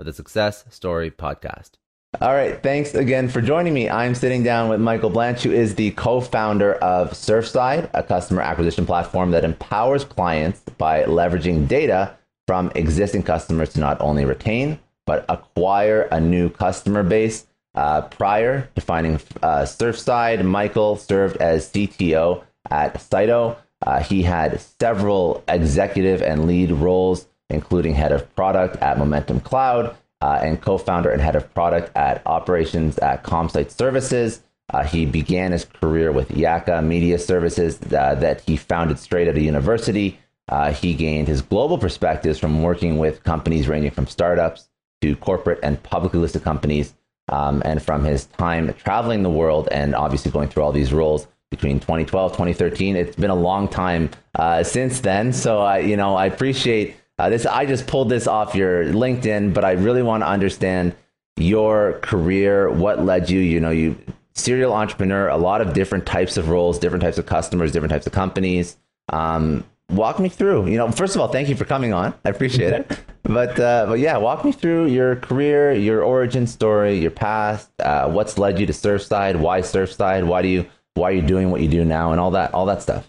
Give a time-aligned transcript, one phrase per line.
[0.00, 1.72] of the Success Story Podcast.
[2.20, 3.88] All right, thanks again for joining me.
[3.88, 8.42] I'm sitting down with Michael Blanch, who is the co founder of Surfside, a customer
[8.42, 12.16] acquisition platform that empowers clients by leveraging data
[12.48, 17.46] from existing customers to not only retain, but acquire a new customer base.
[17.76, 19.14] Uh, prior to finding
[19.44, 23.56] uh, Surfside, Michael served as CTO at Sito.
[23.86, 29.96] Uh, he had several executive and lead roles including head of product at Momentum Cloud
[30.20, 34.42] uh, and co founder and head of product at operations at ComSite Services.
[34.72, 39.36] Uh, he began his career with Yaka Media Services uh, that he founded straight out
[39.36, 40.18] of university.
[40.48, 44.68] Uh, he gained his global perspectives from working with companies ranging from startups
[45.00, 46.94] to corporate and publicly listed companies.
[47.28, 51.28] Um, and from his time traveling the world and obviously going through all these roles
[51.50, 56.14] between 2012 2013 it's been a long time uh, since then so i you know
[56.14, 60.22] i appreciate uh, this I just pulled this off your LinkedIn, but I really want
[60.22, 60.94] to understand
[61.36, 63.40] your career, what led you.
[63.40, 63.98] You know, you
[64.34, 68.06] serial entrepreneur, a lot of different types of roles, different types of customers, different types
[68.06, 68.78] of companies.
[69.10, 70.68] Um, walk me through.
[70.68, 72.14] You know, first of all, thank you for coming on.
[72.24, 72.98] I appreciate it.
[73.22, 77.70] But uh, but yeah, walk me through your career, your origin story, your past.
[77.78, 79.36] Uh, what's led you to Surfside?
[79.36, 80.26] Why Surfside?
[80.26, 82.64] Why do you why are you doing what you do now, and all that all
[82.66, 83.08] that stuff.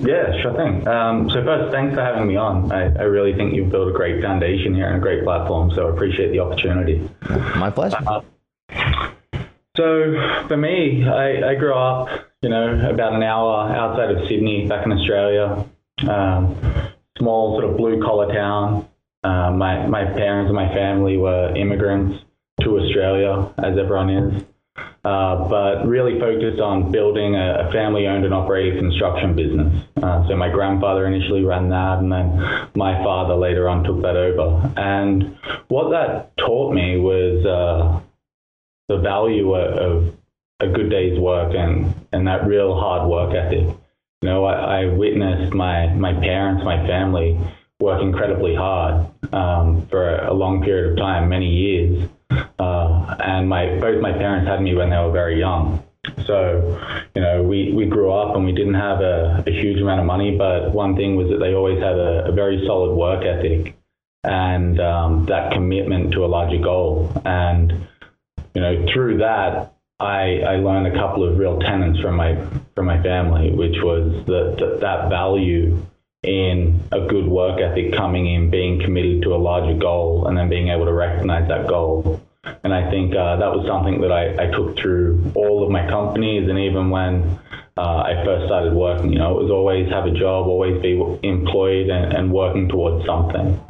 [0.00, 0.86] Yeah, sure thing.
[0.88, 2.72] Um, so first, thanks for having me on.
[2.72, 5.88] I, I, really think you've built a great foundation here and a great platform, so
[5.88, 7.08] I appreciate the opportunity.
[7.56, 7.98] My pleasure.
[8.06, 8.22] Uh,
[9.76, 12.08] so for me, I, I, grew up,
[12.40, 15.66] you know, about an hour outside of Sydney, back in Australia.
[16.08, 16.56] Um,
[17.18, 18.88] small sort of blue collar town.
[19.22, 22.24] Uh, my my parents and my family were immigrants
[22.62, 24.44] to Australia, as everyone is
[25.04, 29.84] uh, but really focused on building a, a family owned and operated construction business.
[30.02, 32.36] Uh, so my grandfather initially ran that, and then
[32.74, 34.72] my father later on took that over.
[34.76, 38.00] And what that taught me was uh,
[38.88, 40.16] the value of,
[40.60, 43.66] a good day's work and, and that real hard work ethic.
[44.20, 47.38] You know, I, I witnessed my, my parents, my family
[47.80, 52.08] work incredibly hard um, for a long period of time, many years.
[52.60, 55.82] Uh, and my both my parents had me when they were very young.
[56.26, 56.78] So,
[57.14, 60.06] you know, we, we grew up and we didn't have a, a huge amount of
[60.06, 63.76] money, but one thing was that they always had a, a very solid work ethic
[64.24, 67.12] and um, that commitment to a larger goal.
[67.24, 67.88] And,
[68.54, 72.36] you know, through that, I, I learned a couple of real tenets from my
[72.74, 75.86] from my family, which was that that, that value
[76.22, 80.48] in a good work ethic coming in, being committed to a larger goal, and then
[80.48, 82.20] being able to recognize that goal.
[82.42, 85.86] And I think uh, that was something that I, I, took through all of my
[85.88, 87.38] companies, and even when
[87.76, 90.92] uh, I first started working, you know, it was always have a job, always be
[91.22, 93.60] employed, and, and working towards something.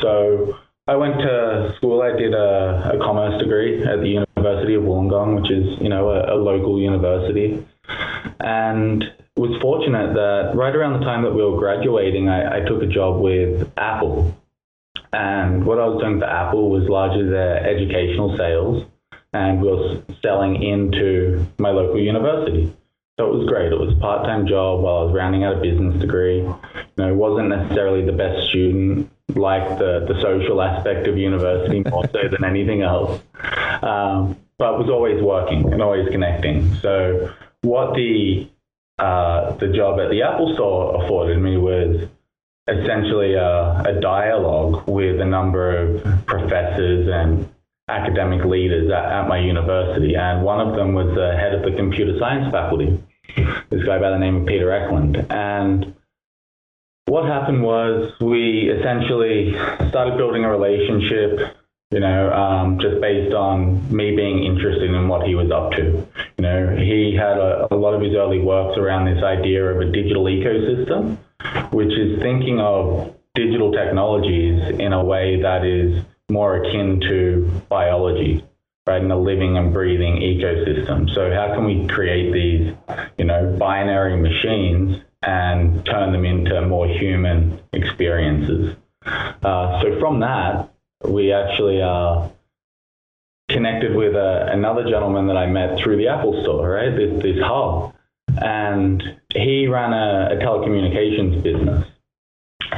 [0.00, 0.56] So
[0.86, 2.00] I went to school.
[2.02, 6.10] I did a, a commerce degree at the University of Wollongong, which is you know
[6.10, 7.66] a, a local university,
[8.38, 9.04] and
[9.36, 12.86] was fortunate that right around the time that we were graduating, I, I took a
[12.86, 14.36] job with Apple.
[15.12, 18.84] And what I was doing for Apple was largely their educational sales,
[19.32, 22.72] and we were selling into my local university.
[23.18, 23.72] So it was great.
[23.72, 26.40] It was a part-time job while I was rounding out a business degree.
[26.40, 26.56] You
[26.98, 32.28] know, wasn't necessarily the best student liked the, the social aspect of university more so
[32.30, 33.20] than anything else,
[33.82, 36.74] um, but was always working and always connecting.
[36.76, 37.32] So
[37.62, 38.48] what the
[38.98, 42.08] uh, the job at the Apple Store afforded me was
[42.68, 47.48] essentially a, a dialogue with a number of professors and
[47.88, 51.76] academic leaders at, at, my university, and one of them was the head of the
[51.76, 53.00] computer science faculty,
[53.70, 55.26] this guy by the name of Peter Eklund.
[55.30, 55.94] And
[57.06, 59.52] what happened was we essentially
[59.88, 61.56] started building a relationship,
[61.92, 66.04] you know, um, just based on me being interested in what he was up to.
[66.36, 69.80] You know, he had a, a lot of his early works around this idea of
[69.80, 71.18] a digital ecosystem,
[71.70, 78.44] which is thinking of digital technologies in a way that is more akin to biology,
[78.86, 81.12] right, in a living and breathing ecosystem.
[81.14, 82.74] So how can we create these,
[83.18, 88.76] you know, binary machines and turn them into more human experiences?
[89.04, 90.72] Uh, so from that,
[91.04, 92.30] we actually are
[93.48, 96.94] connected with uh, another gentleman that I met through the Apple Store, right?
[96.96, 97.94] This, this hub,
[98.42, 99.02] and
[99.34, 101.86] he ran a, a telecommunications business.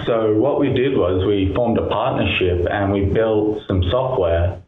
[0.07, 4.63] So what we did was we formed a partnership and we built some software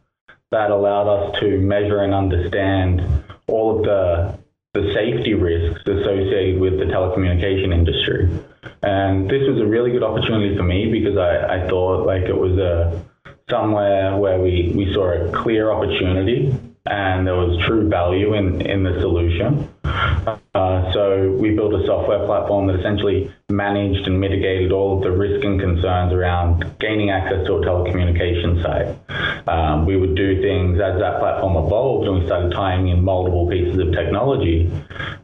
[0.51, 3.01] that allowed us to measure and understand
[3.47, 4.41] all of the
[4.73, 8.29] the safety risks associated with the telecommunication industry.
[8.81, 12.37] And this was a really good opportunity for me because I, I thought like it
[12.37, 13.03] was a
[13.49, 16.55] somewhere where we, we saw a clear opportunity
[16.85, 19.69] and there was true value in, in the solution.
[20.53, 25.09] Uh, so we built a software platform that essentially managed and mitigated all of the
[25.09, 29.47] risk and concerns around gaining access to a telecommunication site.
[29.47, 33.47] Um, we would do things as that platform evolved and we started tying in multiple
[33.47, 34.69] pieces of technology,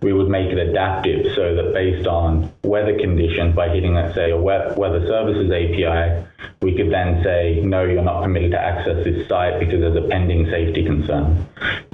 [0.02, 4.32] we would make it adaptive so that based on weather conditions, by hitting, let's say,
[4.32, 6.26] a weather services API,
[6.62, 10.08] we could then say, no, you're not permitted to access this site because there's a
[10.08, 11.46] pending safety concern.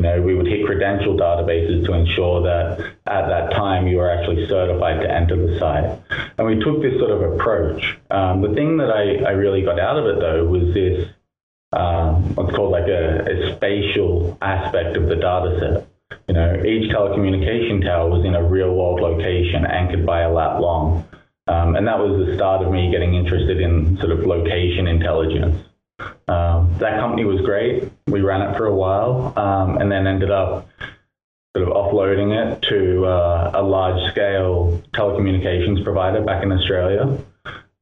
[0.03, 2.77] Know, we would hit credential databases to ensure that
[3.07, 5.97] at that time you were actually certified to enter the site.
[6.37, 7.97] And we took this sort of approach.
[8.11, 11.07] Um, the thing that I, I really got out of it though was this
[11.71, 16.19] um, what's called like a, a spatial aspect of the data set.
[16.27, 20.59] You know, each telecommunication tower was in a real world location anchored by a lat
[20.59, 21.07] long.
[21.47, 25.65] Um, and that was the start of me getting interested in sort of location intelligence.
[26.79, 27.91] That company was great.
[28.07, 30.67] We ran it for a while um, and then ended up
[31.55, 37.17] sort of offloading it to uh, a large scale telecommunications provider back in Australia.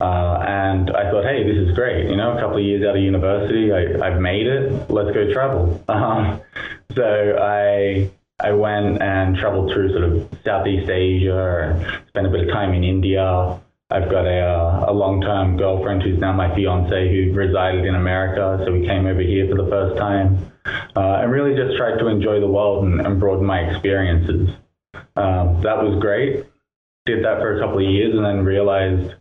[0.01, 2.09] Uh, and I thought, hey, this is great.
[2.09, 4.89] You know, a couple of years out of university, I, have made it.
[4.89, 5.83] Let's go travel.
[5.91, 6.41] Um,
[6.95, 8.09] so I
[8.43, 12.73] I went and traveled through sort of Southeast Asia and spent a bit of time
[12.73, 13.59] in India.
[13.91, 18.63] I've got a, uh, a long-term girlfriend who's now my fiance who resided in America,
[18.65, 20.51] so we came over here for the first time
[20.95, 24.49] uh, and really just tried to enjoy the world and, and broaden my experiences.
[25.15, 26.45] Um, that was great.
[27.05, 29.15] Did that for a couple of years and then realized,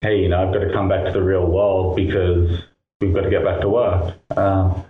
[0.00, 2.62] hey, you know, I've got to come back to the real world because
[3.00, 4.14] we've got to get back to work.
[4.36, 4.84] Um,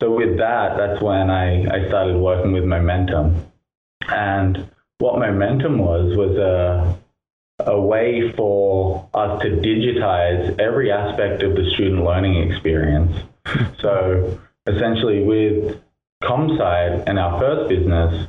[0.00, 3.46] so with that, that's when I, I started working with Momentum.
[4.08, 4.68] And
[4.98, 6.98] what Momentum was, was a,
[7.60, 13.16] a way for us to digitize every aspect of the student learning experience.
[13.80, 15.80] so essentially with
[16.22, 18.28] ComSite and our first business,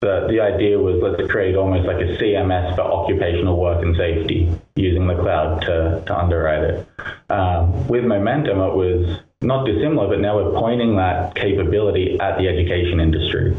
[0.00, 4.48] the, the idea was let's create almost like a CMS for occupational work and safety
[4.76, 6.88] using the cloud to, to underwrite it.
[7.30, 12.48] Um, with Momentum, it was not dissimilar, but now we're pointing that capability at the
[12.48, 13.56] education industry.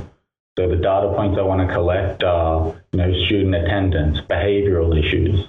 [0.57, 5.47] So the data points I want to collect are, you know, student attendance, behavioral issues,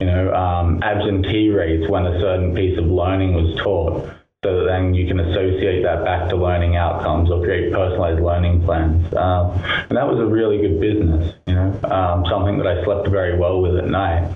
[0.00, 4.08] you know, um, absentee rates when a certain piece of learning was taught,
[4.44, 8.64] so that then you can associate that back to learning outcomes or create personalized learning
[8.64, 9.14] plans.
[9.14, 9.52] Um,
[9.88, 13.38] and that was a really good business, you know, um, something that I slept very
[13.38, 14.34] well with at night.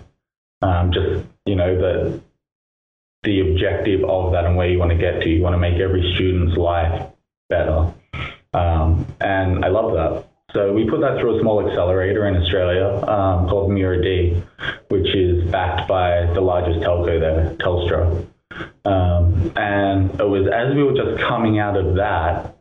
[0.62, 2.20] Um, just, you know, that
[3.26, 5.28] the objective of that and where you want to get to.
[5.28, 7.10] You want to make every student's life
[7.50, 7.92] better.
[8.54, 10.28] Um, and I love that.
[10.52, 14.42] So we put that through a small accelerator in Australia um, called muru-D,
[14.88, 18.26] which is backed by the largest telco there, Telstra.
[18.84, 22.56] Um, and it was as we were just coming out of that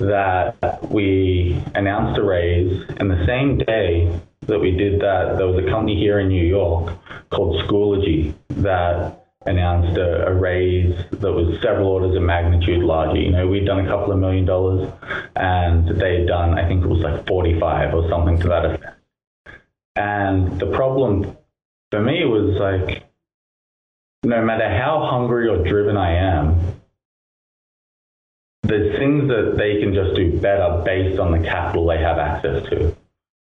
[0.00, 2.84] that we announced a raise.
[2.96, 6.44] And the same day that we did that, there was a company here in New
[6.44, 6.96] York
[7.30, 13.18] called Schoology that announced a, a, raise that was several orders of magnitude larger.
[13.18, 14.92] You know, we'd done a couple of million dollars
[15.34, 19.00] and they'd done, I think it was like 45 or something to that effect.
[19.96, 21.36] And the problem
[21.90, 23.04] for me was like,
[24.22, 26.80] no matter how hungry or driven I am,
[28.62, 32.62] there's things that they can just do better based on the capital they have access
[32.68, 32.94] to.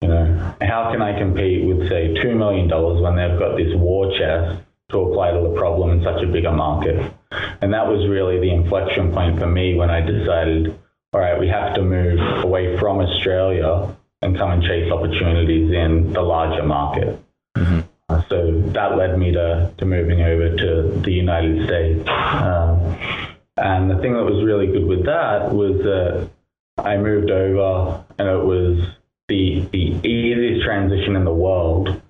[0.02, 4.12] You know, how can I compete with, say, $2 million when they've got this war
[4.18, 7.14] chest to apply to the problem in such a bigger market?
[7.62, 10.80] And that was really the inflection point for me when I decided,
[11.14, 16.14] all right, we have to move away from Australia and come and chase opportunities in
[16.14, 17.20] the larger market.
[17.58, 17.82] Mm-hmm.
[18.10, 22.08] Uh, so that led me to, to moving over to the United States.
[22.10, 22.98] Um,
[23.58, 26.30] and the thing that was really good with that was that
[26.78, 28.86] I moved over and it was
[29.28, 32.02] the, the easiest transition in the world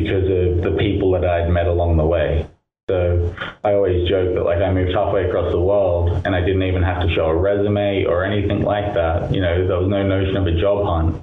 [0.00, 2.46] because of the people that I'd met along the way.
[2.88, 6.62] So I always joke that like I moved halfway across the world and I didn't
[6.62, 9.32] even have to show a resume or anything like that.
[9.32, 11.22] You know, there was no notion of a job hunt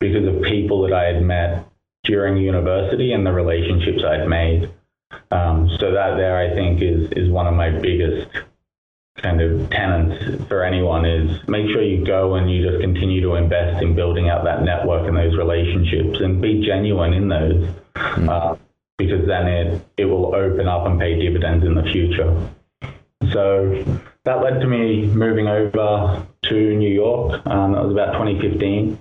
[0.00, 1.68] because of people that I had met
[2.04, 4.70] during university and the relationships I'd made.
[5.30, 8.28] Um, so that there, I think, is is one of my biggest
[9.22, 13.34] kind of tenants for anyone is make sure you go and you just continue to
[13.34, 18.28] invest in building out that network and those relationships and be genuine in those mm.
[18.28, 18.56] uh,
[18.98, 22.50] because then it, it will open up and pay dividends in the future.
[23.32, 23.84] So
[24.24, 27.46] that led to me moving over to New York.
[27.46, 28.98] Um, that was about 2015.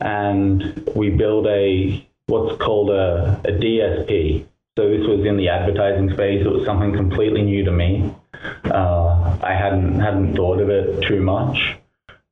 [0.00, 4.46] And we built a what's called a, a DSP.
[4.78, 6.44] So this was in the advertising space.
[6.44, 8.14] It was something completely new to me.
[8.64, 11.76] Uh, I hadn't hadn't thought of it too much,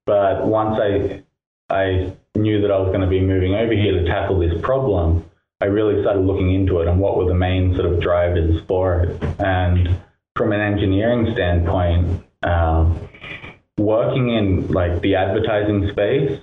[0.07, 1.23] but once I
[1.69, 5.30] I knew that I was going to be moving over here to tackle this problem,
[5.61, 9.03] I really started looking into it and what were the main sort of drivers for
[9.03, 9.23] it.
[9.39, 10.01] And
[10.37, 13.09] from an engineering standpoint, um,
[13.79, 16.41] working in like the advertising space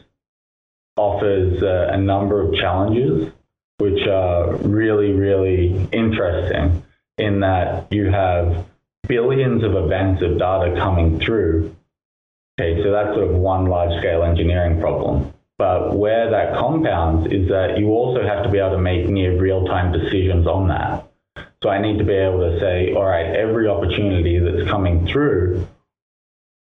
[0.96, 3.32] offers uh, a number of challenges,
[3.78, 6.84] which are really, really interesting
[7.18, 8.66] in that you have
[9.08, 11.76] billions of events of data coming through.
[12.60, 15.34] Okay, so that's sort of one large scale engineering problem.
[15.58, 19.40] But where that compounds is that you also have to be able to make near
[19.40, 21.10] real time decisions on that.
[21.64, 25.68] So I need to be able to say, all right, every opportunity that's coming through,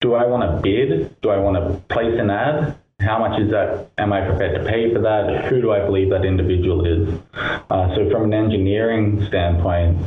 [0.02, 1.18] do I want to bid?
[1.22, 2.78] Do I want to place an ad?
[3.00, 3.90] How much is that?
[3.96, 5.46] Am I prepared to pay for that?
[5.46, 7.20] Who do I believe that individual is?
[7.34, 9.98] Uh, so, from an engineering standpoint,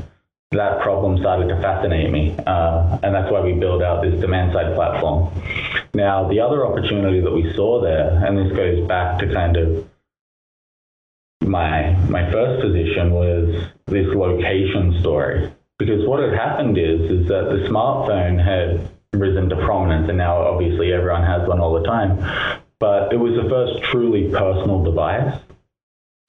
[0.52, 2.36] that problem started to fascinate me.
[2.46, 5.34] Uh, and that's why we built out this demand side platform.
[5.98, 9.90] Now, the other opportunity that we saw there, and this goes back to kind of
[11.42, 15.52] my my first position was this location story.
[15.80, 20.38] Because what had happened is is that the smartphone had risen to prominence and now
[20.38, 22.20] obviously everyone has one all the time.
[22.80, 25.34] But it was the first truly personal device.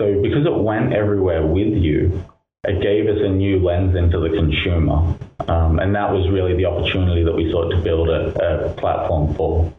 [0.00, 2.24] So because it went everywhere with you,
[2.64, 5.16] it gave us a new lens into the consumer.
[5.46, 9.34] Um, and that was really the opportunity that we sought to build a, a platform
[9.34, 9.72] for.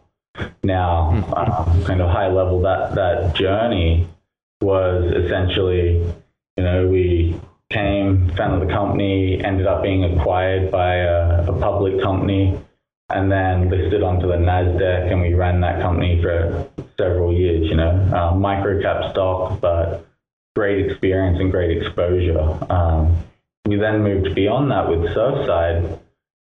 [0.63, 4.07] Now, uh, kind of high level, that, that journey
[4.62, 6.03] was essentially,
[6.57, 12.01] you know, we came, founded the company, ended up being acquired by a, a public
[12.01, 12.59] company,
[13.09, 17.75] and then listed onto the NASDAQ, and we ran that company for several years, you
[17.75, 20.08] know, uh, stock, but
[20.59, 22.41] great experience and great exposure.
[22.69, 23.15] Um,
[23.65, 25.97] we then moved beyond that with Surfside.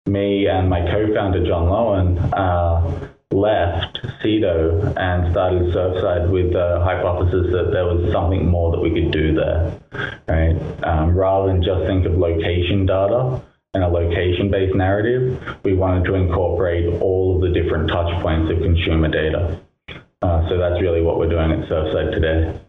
[0.07, 4.57] Me and my co-founder John Lowen uh, left Sito
[4.97, 9.35] and started Surfside with the hypothesis that there was something more that we could do
[9.35, 9.79] there.
[10.27, 10.57] Right?
[10.83, 13.39] Um, rather than just think of location data
[13.75, 18.63] and a location-based narrative, we wanted to incorporate all of the different touch points of
[18.63, 19.61] consumer data.
[20.23, 22.59] Uh, so that's really what we're doing at Surfside today.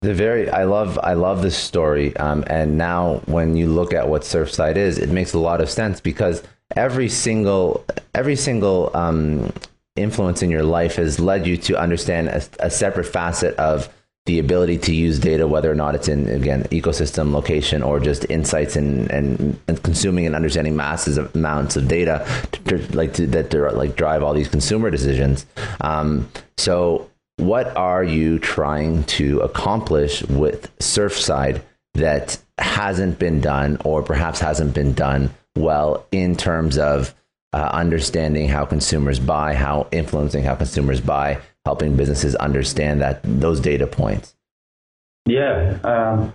[0.00, 2.16] The very, I love, I love this story.
[2.16, 5.68] Um, and now, when you look at what Surfside is, it makes a lot of
[5.68, 6.44] sense because
[6.76, 9.52] every single, every single um,
[9.96, 13.92] influence in your life has led you to understand a, a, separate facet of
[14.26, 18.24] the ability to use data, whether or not it's in again ecosystem, location, or just
[18.30, 23.14] insights and and, and consuming and understanding masses of amounts of data, to, to, like
[23.14, 25.44] to, that like drive all these consumer decisions.
[25.80, 31.62] Um, so what are you trying to accomplish with Surfside
[31.94, 37.14] that hasn't been done or perhaps hasn't been done well in terms of
[37.52, 43.60] uh, understanding how consumers buy, how influencing how consumers buy, helping businesses understand that those
[43.60, 44.34] data points?
[45.24, 45.78] Yeah.
[45.84, 46.32] Um,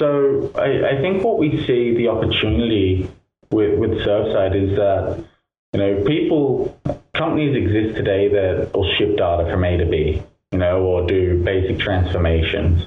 [0.00, 3.10] so I, I, think what we see the opportunity
[3.50, 5.24] with, with Surfside is that
[5.72, 6.80] you know people
[7.14, 11.42] companies exist today that will ship data from A to B you know, or do
[11.42, 12.86] basic transformations.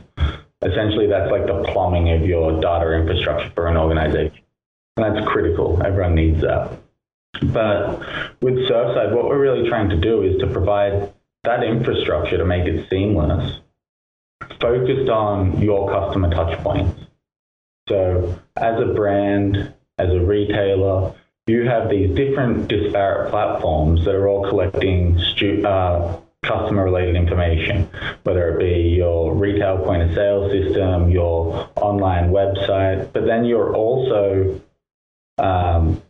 [0.62, 4.44] Essentially, that's like the plumbing of your data infrastructure for an organization.
[4.98, 5.82] And that's critical.
[5.84, 6.77] Everyone needs that.
[7.41, 8.00] But
[8.41, 11.13] with Surfside, what we're really trying to do is to provide
[11.44, 13.60] that infrastructure to make it seamless,
[14.60, 17.08] focused on your customer touchpoints.
[17.89, 21.15] So, as a brand, as a retailer,
[21.48, 27.88] you have these different disparate platforms that are all collecting stu- uh, customer related information,
[28.24, 33.75] whether it be your retail point of sale system, your online website, but then you're
[33.75, 34.60] also
[35.38, 36.01] um,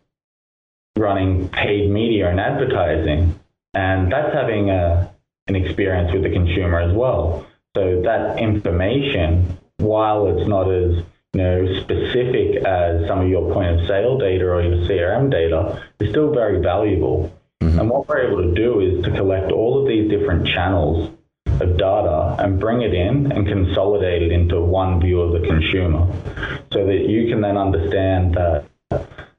[0.98, 3.38] running paid media and advertising.
[3.74, 5.14] And that's having a,
[5.48, 7.46] an experience with the consumer as well.
[7.76, 13.80] So that information, while it's not as you know, specific as some of your point
[13.80, 17.32] of sale data or your CRM data, is still very valuable.
[17.72, 17.80] Mm-hmm.
[17.80, 21.10] And what we're able to do is to collect all of these different channels
[21.46, 26.06] of data and bring it in and consolidate it into one view of the consumer
[26.74, 28.66] so that you can then understand that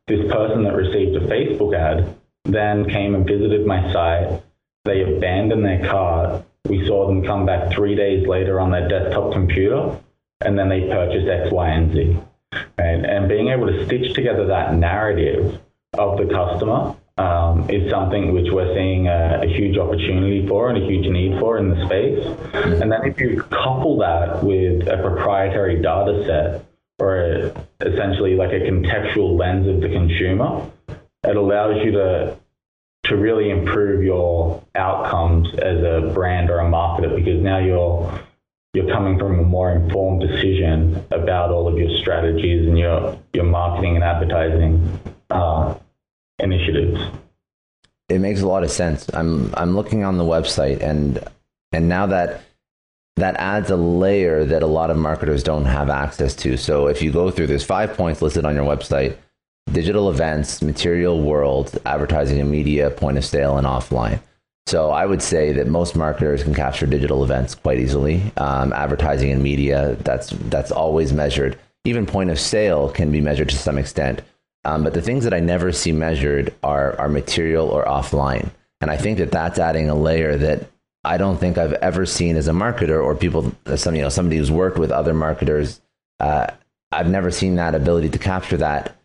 [0.07, 4.43] this person that received a Facebook ad then came and visited my site.
[4.85, 6.45] They abandoned their cart.
[6.69, 10.01] We saw them come back three days later on their desktop computer,
[10.41, 12.19] and then they purchased X, Y, and Z.
[12.53, 13.05] Right?
[13.05, 15.61] And being able to stitch together that narrative
[15.95, 20.83] of the customer um, is something which we're seeing a, a, huge opportunity for and
[20.83, 22.27] a huge need for in the space.
[22.55, 26.67] And then if you couple that with a proprietary data set
[26.99, 30.71] or a, essentially like a contextual lens of the consumer,
[31.25, 32.39] it allows you to
[33.05, 38.21] to really improve your outcomes as a brand or a marketer because now you're
[38.75, 43.45] you're coming from a more informed decision about all of your strategies and your your
[43.45, 45.01] marketing and advertising
[45.31, 45.75] uh,
[46.39, 47.01] initiatives.
[48.09, 49.09] It makes a lot of sense.
[49.15, 51.23] I'm I'm looking on the website and
[51.73, 52.43] and now that
[53.17, 56.57] that adds a layer that a lot of marketers don't have access to.
[56.57, 59.17] So if you go through, there's five points listed on your website
[59.73, 64.21] digital events, material world, advertising and media, point of sale, and offline.
[64.67, 68.23] So I would say that most marketers can capture digital events quite easily.
[68.37, 71.59] Um, advertising and media, that's that's always measured.
[71.85, 74.23] Even point of sale can be measured to some extent.
[74.65, 78.51] Um, but the things that I never see measured are are material or offline.
[78.81, 80.69] And I think that that's adding a layer that
[81.05, 84.37] I don't think I've ever seen as a marketer or people, some, you know, somebody
[84.37, 85.81] who's worked with other marketers.
[86.21, 86.47] Uh,
[86.93, 88.97] I've never seen that ability to capture that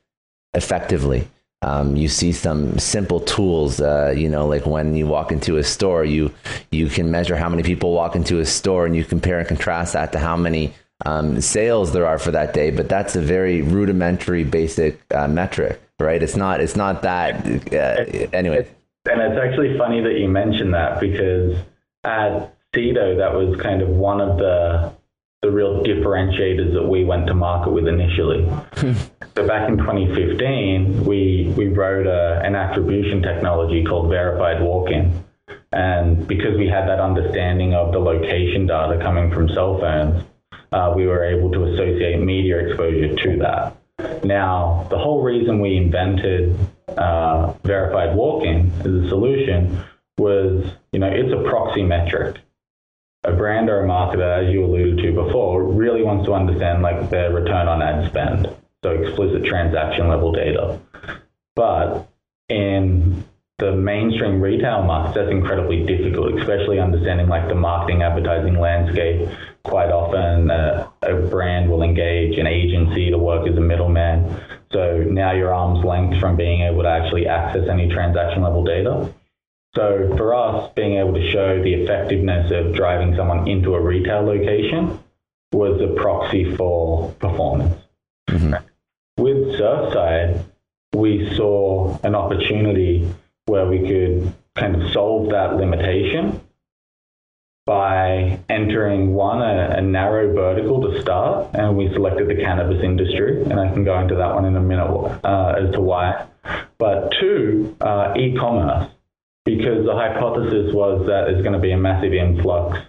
[0.54, 1.28] effectively.
[1.64, 5.64] Um, you see some simple tools, uh, you know, like when you walk into a
[5.64, 6.32] store, you
[6.70, 9.94] you can measure how many people walk into a store, and you compare and contrast
[9.94, 10.74] that to how many
[11.06, 12.72] um, sales there are for that day.
[12.72, 16.22] But that's a very rudimentary, basic uh, metric, right?
[16.22, 18.68] It's not it's not that uh, anyway.
[19.10, 21.58] And it's actually funny that you mentioned that because
[22.04, 24.94] at Sito, that was kind of one of the
[25.44, 28.44] the real differentiators that we went to market with initially.
[29.36, 35.24] so back in 2015, we we wrote a, an attribution technology called verified walk-in,
[35.72, 40.24] and because we had that understanding of the location data coming from cell phones,
[40.72, 44.24] uh, we were able to associate media exposure to that.
[44.24, 46.58] Now, the whole reason we invented
[46.98, 49.84] uh, verified walk-in as a solution
[50.18, 52.38] was, you know, it's a proxy metric.
[53.24, 57.10] A brand or a marketer, as you alluded to before, really wants to understand like
[57.10, 58.48] their return on ad spend,
[58.84, 60.80] so explicit transaction level data.
[61.56, 62.08] But
[62.48, 63.26] in
[63.58, 69.28] the mainstream retail market, that's incredibly difficult, especially understanding like the marketing advertising landscape.
[69.68, 74.40] Quite often, uh, a brand will engage an agency to work as a middleman.
[74.72, 79.14] So now you're arm's length from being able to actually access any transaction level data.
[79.76, 84.22] So for us, being able to show the effectiveness of driving someone into a retail
[84.22, 85.00] location
[85.52, 87.76] was a proxy for performance.
[88.30, 88.54] Mm-hmm.
[89.22, 90.46] With Surfside,
[90.96, 93.08] we saw an opportunity
[93.48, 96.42] where we could kind of solve that limitation
[97.68, 103.44] by entering one a, a, narrow vertical to start, and we selected the cannabis industry,
[103.44, 104.88] and I can go into that one in a minute
[105.26, 106.28] uh, as to why.
[106.78, 108.90] But two, uh, e-commerce
[109.44, 112.80] because the hypothesis was that there's going to be a massive influx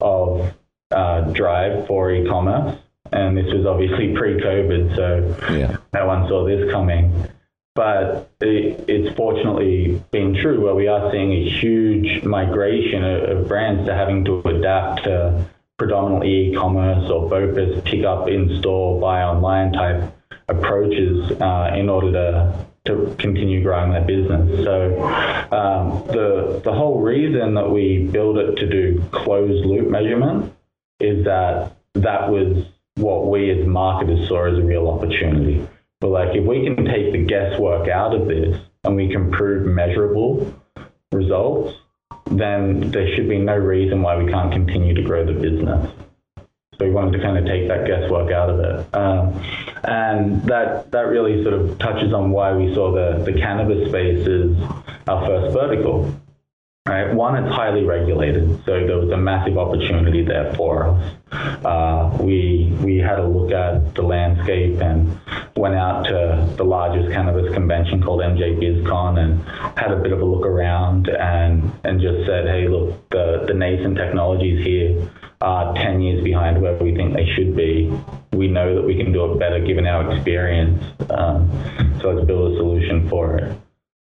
[0.00, 0.54] of
[0.90, 2.78] uh, drive for e-commerce,
[3.12, 5.76] and this was obviously pre-COVID, so yeah.
[5.92, 7.28] no one saw this coming.
[7.74, 13.48] But it, it's fortunately been true where we are seeing a huge migration of, of
[13.48, 15.44] brands to having to adapt to
[15.76, 20.14] predominantly e-commerce or BOPIS, pick up in store, buy online type
[20.48, 24.62] approaches uh, in order to to continue growing their business.
[24.62, 25.02] So
[25.50, 30.54] um, the the whole reason that we build it to do closed loop measurement
[31.00, 35.66] is that that was what we as marketers saw as a real opportunity.
[36.04, 39.66] But like, if we can take the guesswork out of this and we can prove
[39.66, 40.54] measurable
[41.10, 41.78] results,
[42.26, 45.90] then there should be no reason why we can't continue to grow the business.
[46.36, 48.94] So we wanted to kind of take that guesswork out of it.
[48.94, 49.42] Um,
[49.84, 54.28] and that, that really sort of touches on why we saw the, the cannabis space
[54.28, 56.14] as our first vertical.
[56.86, 57.14] Right.
[57.14, 61.14] One, it's highly regulated, so there was a massive opportunity there for us.
[61.64, 65.18] Uh, we we had a look at the landscape and
[65.56, 69.42] went out to the largest cannabis convention called MJ BizCon and
[69.78, 73.54] had a bit of a look around and and just said, hey, look, the the
[73.54, 77.90] nascent technologies here are 10 years behind where we think they should be.
[78.34, 80.84] We know that we can do it better given our experience.
[81.08, 81.50] Um,
[82.02, 83.63] so let's build a solution for it.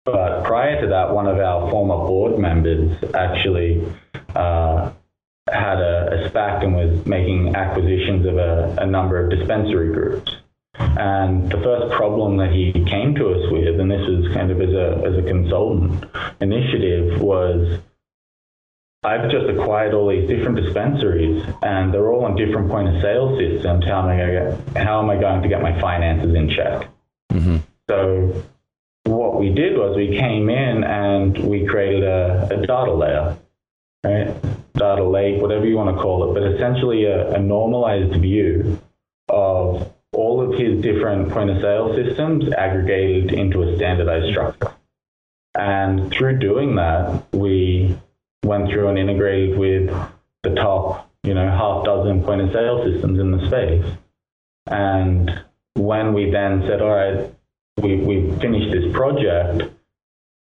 [0.06, 3.84] But prior to that, one of our former board members actually
[4.36, 4.92] uh,
[5.52, 10.32] had a, a, SPAC and was making acquisitions of a, a, number of dispensary groups.
[10.78, 14.62] And the first problem that he came to us with, and this is kind of
[14.62, 16.06] as a, as a consultant
[16.40, 17.80] initiative, was
[19.04, 23.38] I've just acquired all these different dispensaries and they're all on different point of sale
[23.38, 23.86] systems.
[23.86, 26.90] How am I, get, how am I going to get my finances in check?
[27.32, 27.58] Mm-hmm.
[27.88, 28.44] So
[29.36, 33.38] what we did was we came in and we created a, a data layer,
[34.02, 34.34] right?
[34.76, 38.80] Data lake, whatever you want to call it, but essentially a, a normalized view
[39.28, 44.72] of all of his different point of sale systems aggregated into a standardized structure.
[45.54, 47.98] And through doing that, we
[48.46, 49.94] went through and integrated with
[50.44, 53.98] the top, you know, half dozen point of sale systems in the space.
[54.68, 55.44] And
[55.74, 57.35] when we then said, all right,
[57.82, 59.72] we, we've finished this project,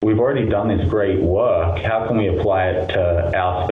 [0.02, 1.78] we've already done this great work.
[1.78, 3.71] How can we apply it to our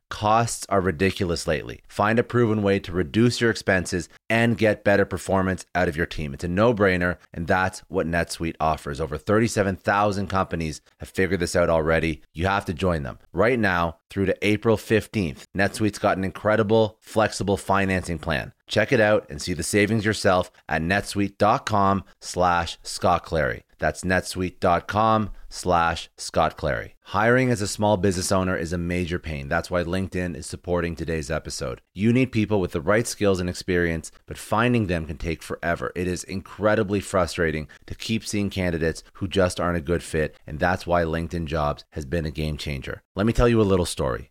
[0.11, 1.79] Costs are ridiculous lately.
[1.87, 6.05] Find a proven way to reduce your expenses and get better performance out of your
[6.05, 6.33] team.
[6.33, 8.99] It's a no brainer, and that's what NetSuite offers.
[8.99, 12.21] Over 37,000 companies have figured this out already.
[12.33, 13.19] You have to join them.
[13.31, 18.51] Right now, through to April 15th, NetSuite's got an incredible, flexible financing plan.
[18.71, 23.63] Check it out and see the savings yourself at netsuite.com slash Scott Clary.
[23.79, 26.95] That's netsuite.com slash Scott Clary.
[27.01, 29.49] Hiring as a small business owner is a major pain.
[29.49, 31.81] That's why LinkedIn is supporting today's episode.
[31.93, 35.91] You need people with the right skills and experience, but finding them can take forever.
[35.93, 40.59] It is incredibly frustrating to keep seeing candidates who just aren't a good fit, and
[40.59, 43.01] that's why LinkedIn Jobs has been a game changer.
[43.17, 44.30] Let me tell you a little story.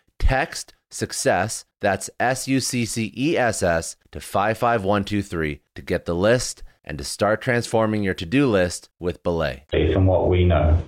[0.21, 6.13] Text success, that's S U C C E S S, to 55123 to get the
[6.13, 9.65] list and to start transforming your to do list with Belay.
[9.71, 10.81] Based on what we know.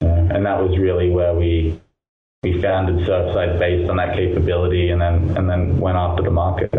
[0.00, 1.80] and that was really where we
[2.44, 6.72] we founded Surfside based on that capability and then and then went after the market.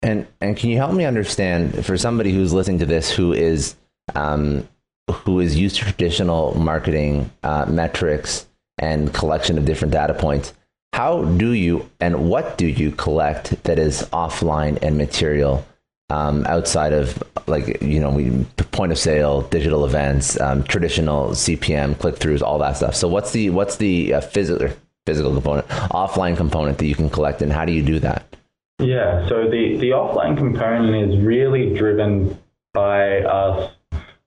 [0.00, 3.76] And and can you help me understand for somebody who's listening to this who is
[4.14, 4.66] um,
[5.10, 8.46] who is used to traditional marketing uh, metrics
[8.78, 10.52] and collection of different data points,
[10.92, 15.66] how do you and what do you collect that is offline and material
[16.08, 18.46] um, outside of like you know we
[18.76, 22.94] point of sale, digital events, um, traditional CPM, click throughs, all that stuff.
[22.94, 24.68] So what's the what's the uh, physical
[25.06, 28.36] physical component, offline component that you can collect, and how do you do that?
[28.78, 32.38] Yeah, so the the offline component is really driven
[32.74, 33.72] by us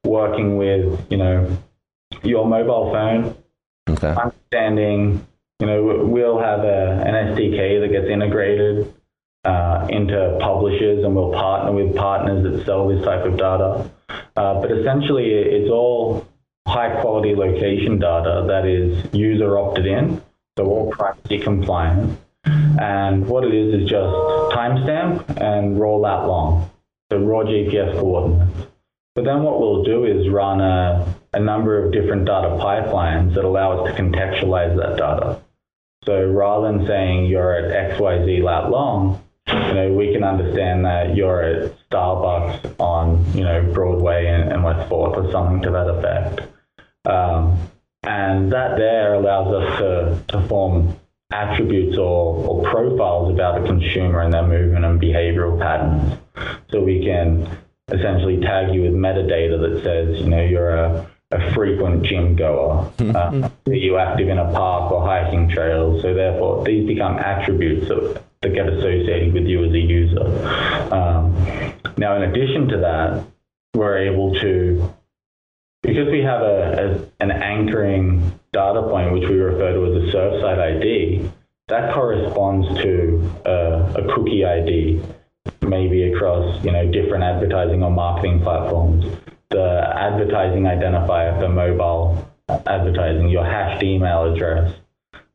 [0.04, 1.58] working with you know
[2.24, 3.38] your mobile phone,
[3.89, 4.19] okay.
[4.19, 5.26] understanding.
[5.60, 8.93] You know, we'll have a, an SDK that gets integrated
[9.43, 13.89] uh, into publishers and we'll partner with partners that sell this type of data.
[14.36, 16.26] Uh, but essentially, it's all
[16.65, 20.22] high quality location data that is user opted in,
[20.58, 22.19] so all privacy compliant.
[22.45, 24.13] And what it is is just
[24.56, 26.69] timestamp and raw lat long.
[27.12, 28.67] so raw GPS coordinates.
[29.15, 33.43] But then what we'll do is run a, a number of different data pipelines that
[33.43, 35.41] allow us to contextualize that data.
[36.06, 41.16] So rather than saying you're at XYZ lat long, you know, we can understand that
[41.16, 45.90] you're at Starbucks on, you know, Broadway and, and West Fourth or something to that
[45.90, 46.42] effect.
[47.06, 47.58] Um,
[48.04, 50.96] and that there allows us to, to form
[51.32, 56.18] attributes or, or profiles about a consumer and their movement and behavioral patterns.
[56.72, 57.58] So we can
[57.92, 62.92] essentially tag you with metadata that says, you know, you're a, a frequent gym goer.
[63.00, 66.02] uh, are you active in a park or hiking trails?
[66.02, 70.94] So therefore, these become attributes that, that get associated with you as a user.
[70.94, 71.36] Um,
[71.98, 73.26] now, in addition to that,
[73.76, 74.94] we're able to,
[75.84, 80.15] because we have a, a, an anchoring data point, which we refer to as a
[80.15, 81.30] Surfside ID,
[81.68, 85.02] that corresponds to uh, a cookie ID,
[85.62, 89.06] maybe across you know different advertising or marketing platforms.
[89.50, 92.30] The advertising identifier for mobile
[92.66, 94.76] advertising, your hashed email address,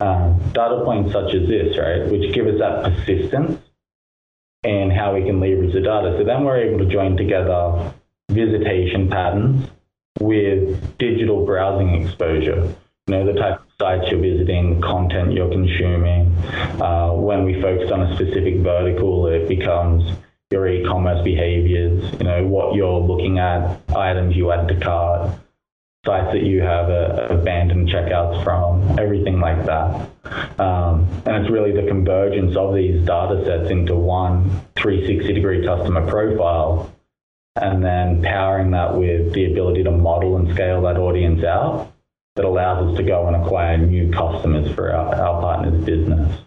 [0.00, 3.60] um, data points such as this, right, which give us that persistence
[4.64, 6.16] and how we can leverage the data.
[6.18, 7.92] So then we're able to join together
[8.30, 9.68] visitation patterns
[10.20, 12.74] with digital browsing exposure.
[13.06, 16.34] You know, the type of sites you're visiting, content you're consuming.
[16.80, 20.16] Uh, when we focus on a specific vertical, it becomes
[20.50, 25.38] your e-commerce behaviors, you know, what you're looking at, items you add to cart,
[26.04, 30.10] sites that you have uh, abandoned checkouts from, everything like that.
[30.60, 36.06] Um, and it's really the convergence of these data sets into one 360 degree customer
[36.06, 36.94] profile
[37.56, 41.92] and then powering that with the ability to model and scale that audience out
[42.36, 46.40] that allows us to go and acquire new customers for our, our partner's business.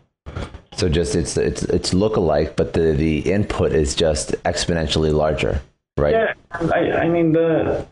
[0.77, 5.59] So just it's it's it's lookalike, but the the input is just exponentially larger,
[5.97, 6.13] right?
[6.13, 7.87] Yeah, I, I mean the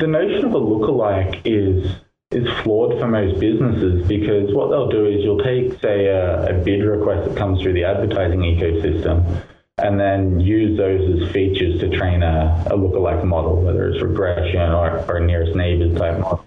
[0.00, 1.90] the notion of a lookalike is
[2.32, 6.64] is flawed for most businesses because what they'll do is you'll take say a, a
[6.64, 9.44] bid request that comes through the advertising ecosystem
[9.78, 14.72] and then use those as features to train a, a lookalike model, whether it's regression
[14.72, 16.44] or, or nearest neighbors type model.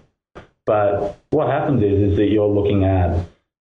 [0.66, 3.26] But what happens is, is that you're looking at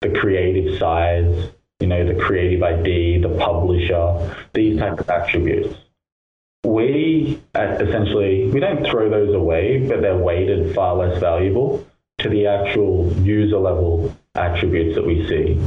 [0.02, 5.76] the creative size, you know, the creative ID, the publisher, these type of attributes.
[6.64, 11.86] We essentially we don't throw those away, but they're weighted far less valuable
[12.20, 15.60] to the actual user level attributes that we see.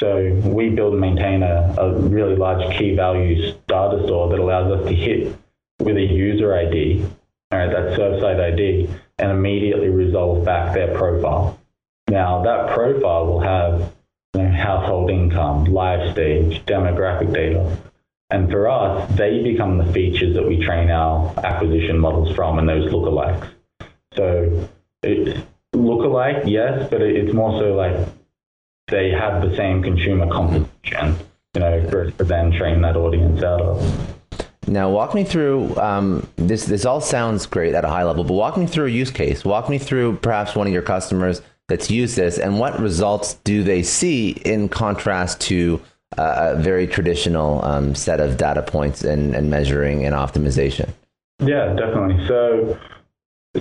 [0.00, 4.80] So we build and maintain a, a really large key values data store that allows
[4.80, 5.36] us to hit
[5.78, 7.04] with a user ID,
[7.52, 11.58] all right, that Surfside ID, and immediately resolve back their profile.
[12.08, 13.91] Now that profile will have
[14.40, 17.76] household income, life stage, demographic data.
[18.30, 22.68] And for us, they become the features that we train our acquisition models from and
[22.68, 23.50] those lookalikes.
[24.16, 24.68] So
[25.02, 28.08] it, lookalike, yes, but it's more so like
[28.88, 31.16] they have the same consumer composition,
[31.54, 34.16] you know, for, for then train that audience out of.
[34.66, 36.64] Now, walk me through um, this.
[36.64, 39.44] This all sounds great at a high level, but walk me through a use case.
[39.44, 43.62] Walk me through perhaps one of your customers that's used this, and what results do
[43.62, 45.80] they see in contrast to
[46.18, 50.90] uh, a very traditional um, set of data points and, and measuring and optimization?
[51.38, 52.28] Yeah, definitely.
[52.28, 52.78] So,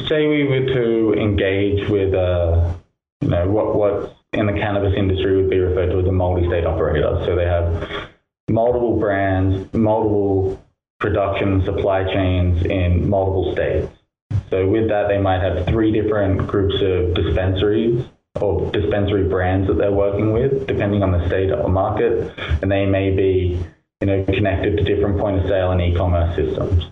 [0.10, 2.74] say we were to engage with, uh,
[3.22, 6.66] you know, what what in the cannabis industry would be referred to as a multi-state
[6.66, 7.24] operator.
[7.26, 8.10] So they have
[8.50, 10.62] multiple brands, multiple
[11.00, 14.01] production supply chains in multiple states.
[14.52, 18.06] So with that, they might have three different groups of dispensaries
[18.40, 22.86] or dispensary brands that they're working with, depending on the state or market, and they
[22.86, 23.60] may be,
[24.02, 26.86] you know, connected to different point of sale and e-commerce systems.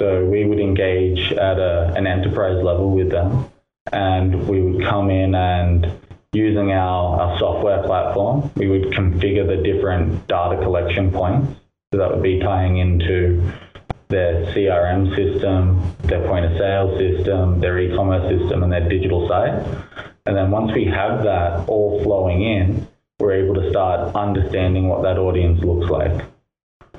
[0.00, 3.48] So we would engage at a, an enterprise level with them,
[3.92, 5.92] and we would come in and
[6.32, 11.58] using our, our software platform, we would configure the different data collection points.
[11.92, 13.50] So that would be tying into
[14.08, 19.54] their CRM system, their point of sale system, their e-commerce system, and their digital site.
[20.26, 25.02] And then once we have that all flowing in, we're able to start understanding what
[25.02, 26.24] that audience looks like.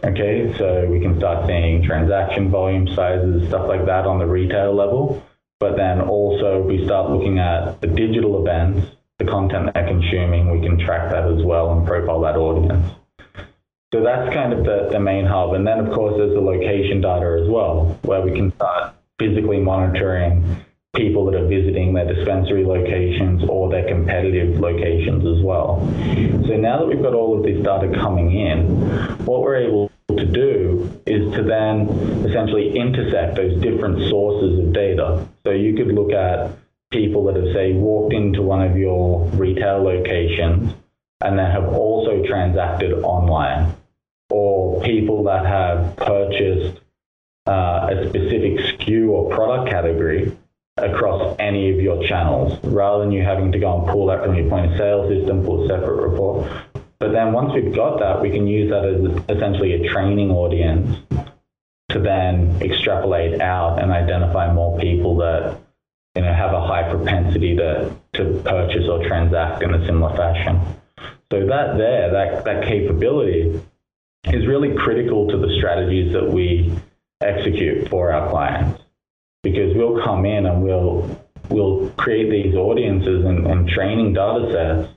[0.03, 4.73] Okay, so we can start seeing transaction volume sizes, stuff like that on the retail
[4.73, 5.23] level.
[5.59, 10.65] But then also we start looking at the digital events, the content they're consuming, we
[10.65, 12.98] can track that as well and profile that audience.
[13.93, 15.53] So that's kind of the, the main hub.
[15.53, 19.59] And then, of course, there's the location data as well, where we can start physically
[19.59, 20.63] monitoring
[20.95, 25.79] people that are visiting their dispensary locations or their competitive locations as well.
[26.47, 30.25] So now that we've got all of this data coming in, what we're able to
[30.25, 31.89] do is to then
[32.25, 35.27] essentially intersect those different sources of data.
[35.45, 36.51] So you could look at
[36.91, 40.73] people that have, say, walked into one of your retail locations
[41.21, 43.75] and then have also transacted online,
[44.29, 46.79] or people that have purchased
[47.47, 50.37] uh, a specific SKU or product category
[50.77, 54.35] across any of your channels, rather than you having to go and pull that from
[54.35, 56.49] your point of sale system, pull a separate report.
[56.99, 60.97] But then once we've got that, we can use that as essentially a training audience
[61.89, 65.59] to then extrapolate out and identify more people that
[66.15, 70.59] you know have a high propensity to, to purchase or transact in a similar fashion.
[71.31, 73.59] So that there, that, that capability
[74.25, 76.73] is really critical to the strategies that we
[77.21, 78.81] execute for our clients.
[79.41, 81.17] Because we'll come in and we'll
[81.49, 84.93] we'll create these audiences and, and training data sets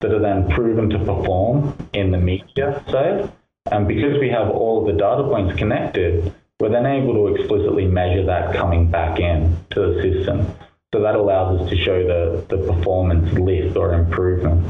[0.00, 3.30] that are then proven to perform in the media side.
[3.70, 7.86] And because we have all of the data points connected, we're then able to explicitly
[7.86, 10.54] measure that coming back in to the system.
[10.92, 14.64] So that allows us to show the, the performance lift or improvement.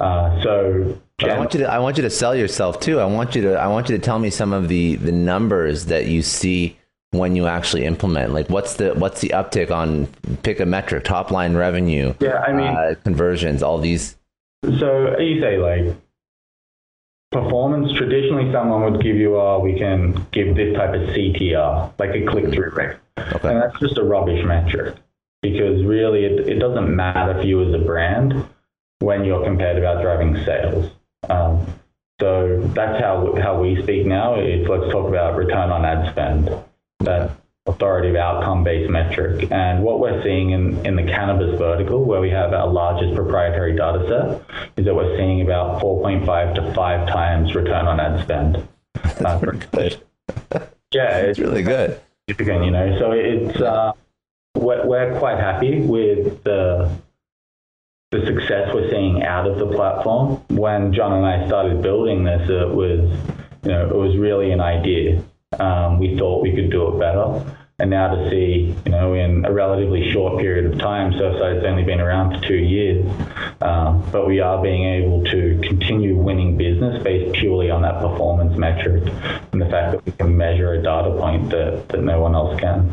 [0.00, 3.00] Uh, so I want you to I want you to sell yourself too.
[3.00, 5.86] I want you to I want you to tell me some of the the numbers
[5.86, 6.76] that you see
[7.10, 8.32] when you actually implement.
[8.32, 10.06] Like what's the what's the uptick on
[10.42, 14.16] pick a metric, top line revenue, yeah, I mean uh, conversions, all these.
[14.64, 15.96] So you say like
[17.30, 17.92] performance.
[17.96, 22.24] Traditionally, someone would give you, a we can give this type of CTR, like a
[22.26, 23.48] click through rate, Okay.
[23.48, 24.94] and that's just a rubbish metric
[25.42, 28.46] because really it, it doesn't matter for you as a brand
[29.00, 30.90] when you're compared about driving sales.
[31.28, 31.66] Um,
[32.20, 34.34] so that's how how we speak now.
[34.34, 36.50] It's let's talk about return on ad spend,
[37.00, 37.30] that
[37.66, 39.48] authoritative outcome based metric.
[39.50, 43.76] And what we're seeing in, in the cannabis vertical, where we have our largest proprietary
[43.76, 48.68] data set, is that we're seeing about 4.5 to 5 times return on ad spend.
[48.94, 49.38] That's Uh,
[49.72, 50.02] Good.
[50.92, 52.00] yeah, It's really good.
[52.28, 52.98] significant, you know.
[52.98, 53.92] So it's uh,
[54.56, 56.90] we're, we're quite happy with the
[58.12, 60.34] the success we're seeing out of the platform.
[60.48, 63.10] When John and I started building this, it was
[63.64, 65.22] you know it was really an idea.
[65.58, 67.42] Um, we thought we could do it better,
[67.78, 71.84] and now to see you know in a relatively short period of time, Surfside's only
[71.84, 73.10] been around for two years,
[73.62, 78.56] um, but we are being able to continue winning business based purely on that performance
[78.58, 79.10] metric
[79.52, 82.60] and the fact that we can measure a data point that, that no one else
[82.60, 82.90] can.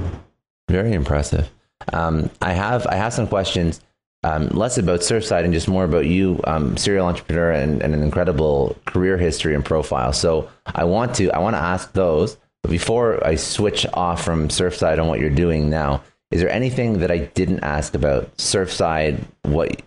[0.69, 1.51] Very impressive.
[1.91, 3.81] Um, I have I have some questions,
[4.23, 8.03] um, less about Surfside and just more about you, um, serial entrepreneur and, and an
[8.03, 10.11] incredible career history and profile.
[10.11, 14.49] So I want to I want to ask those, but before I switch off from
[14.49, 19.23] Surfside on what you're doing now, is there anything that I didn't ask about Surfside,
[19.43, 19.81] what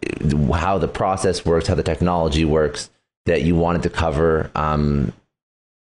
[0.54, 2.90] how the process works, how the technology works
[3.26, 4.50] that you wanted to cover?
[4.54, 5.12] Um,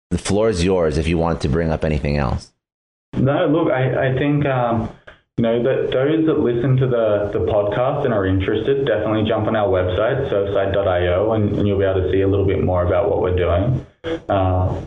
[0.10, 2.52] the floor is yours if you wanted to bring up anything else.
[3.14, 4.90] No, look, I, I think um,
[5.42, 9.48] you know that those that listen to the, the podcast and are interested, definitely jump
[9.48, 12.86] on our website, surfside.io, and, and you'll be able to see a little bit more
[12.86, 13.84] about what we're doing.
[14.30, 14.86] Uh,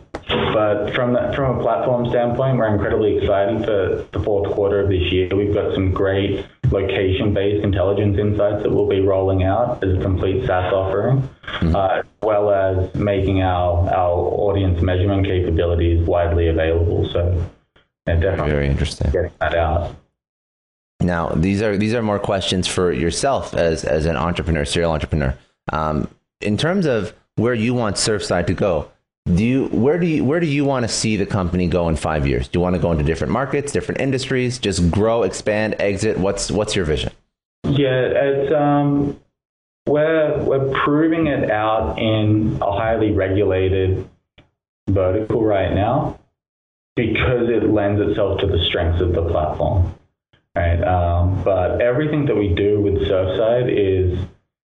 [0.52, 4.88] but from the, from a platform standpoint, we're incredibly excited for the fourth quarter of
[4.90, 5.28] this year.
[5.34, 10.46] We've got some great location-based intelligence insights that we'll be rolling out as a complete
[10.46, 11.28] SaaS offering,
[11.74, 17.10] uh, as well as making our our audience measurement capabilities widely available.
[17.12, 17.44] So,
[18.06, 19.10] yeah, definitely Very interesting.
[19.10, 19.96] getting that out.
[21.04, 25.36] Now, these are these are more questions for yourself as as an entrepreneur, serial entrepreneur.
[25.72, 26.08] Um,
[26.40, 28.90] in terms of where you want Surfside to go,
[29.32, 31.96] do you where do you where do you want to see the company go in
[31.96, 32.48] five years?
[32.48, 36.18] Do you want to go into different markets, different industries, just grow, expand, exit?
[36.18, 37.12] What's what's your vision?
[37.64, 39.18] Yeah, it's um,
[39.86, 44.08] we're we're proving it out in a highly regulated
[44.88, 46.18] vertical right now
[46.96, 49.94] because it lends itself to the strengths of the platform.
[50.56, 54.18] Right, um, but everything that we do with Surfside is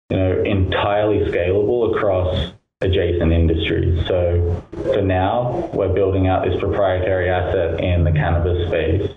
[0.09, 4.07] you know entirely scalable across adjacent industries.
[4.07, 9.11] So for now, we're building out this proprietary asset in the cannabis space,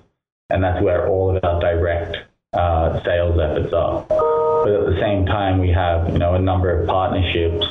[0.50, 2.18] and that's where all of our direct
[2.52, 4.06] uh, sales efforts are.
[4.10, 7.66] But at the same time, we have you know a number of partnerships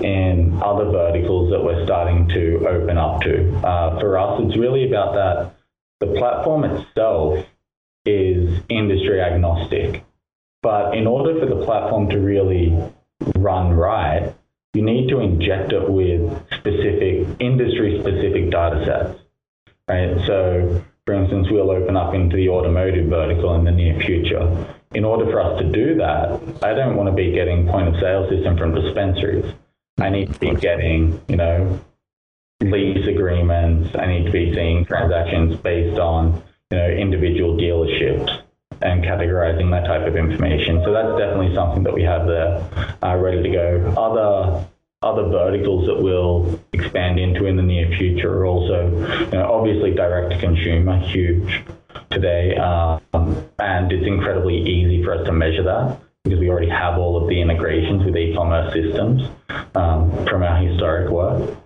[0.00, 3.56] in other verticals that we're starting to open up to.
[3.64, 5.54] Uh, for us, it's really about that.
[6.00, 7.46] The platform itself
[8.08, 10.04] is industry agnostic,
[10.62, 12.76] but in order for the platform to really
[13.36, 14.34] run right,
[14.74, 19.20] you need to inject it with specific industry specific data sets.
[19.88, 20.18] Right.
[20.26, 24.74] So for instance, we'll open up into the automotive vertical in the near future.
[24.94, 27.94] In order for us to do that, I don't want to be getting point of
[28.00, 29.54] sale system from dispensaries.
[29.98, 31.80] I need to be getting, you know,
[32.60, 33.96] lease agreements.
[33.98, 38.42] I need to be seeing transactions based on you know individual dealerships
[38.80, 40.82] and categorizing that type of information.
[40.84, 42.62] So that's definitely something that we have there
[43.02, 43.94] uh, ready to go.
[43.96, 44.66] Other
[45.02, 48.88] other verticals that we'll expand into in the near future are also,
[49.20, 51.62] you know, obviously direct to consumer, huge
[52.10, 53.00] today, um,
[53.60, 57.28] and it's incredibly easy for us to measure that because we already have all of
[57.28, 59.22] the integrations with e-commerce systems
[59.76, 61.56] um, from our historic work.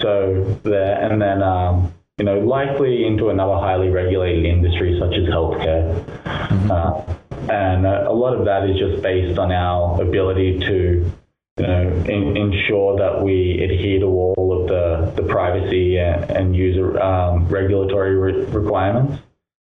[0.00, 5.24] So there, and then um, you know, likely into another highly regulated industry such as
[5.24, 6.04] healthcare.
[6.24, 6.70] Mm-hmm.
[6.70, 11.10] Uh, and a lot of that is just based on our ability to
[11.56, 16.54] you know, in, ensure that we adhere to all of the, the privacy and, and
[16.54, 19.22] user um, regulatory re- requirements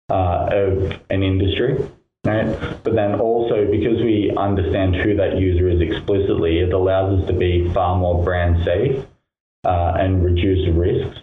[0.09, 1.87] uh, of an industry.
[2.25, 2.57] Right?
[2.83, 7.33] But then also because we understand who that user is explicitly, it allows us to
[7.33, 9.05] be far more brand safe
[9.63, 11.21] uh, and reduce risks